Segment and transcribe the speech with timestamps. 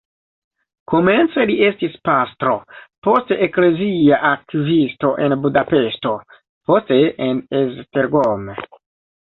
[0.91, 2.55] Komence li estis pastro,
[3.09, 6.17] poste eklezia arkivisto en Budapeŝto,
[6.71, 8.51] poste en Esztergom.